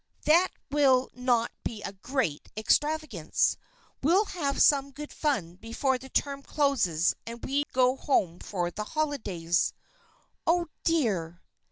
That 0.25 0.47
will 0.71 1.11
not 1.13 1.51
be 1.63 1.83
a 1.83 1.93
great 1.93 2.49
extravagance. 2.57 3.55
We'll 4.01 4.25
have 4.25 4.59
some 4.59 4.89
good 4.89 5.13
fun 5.13 5.57
before 5.57 5.99
the 5.99 6.09
term 6.09 6.41
closes 6.41 7.13
and 7.27 7.45
we 7.45 7.65
go 7.71 7.97
home 7.97 8.39
for 8.39 8.71
the 8.71 8.83
holidays. 8.97 9.73
Oh, 10.47 10.69
dear!" 10.85 11.43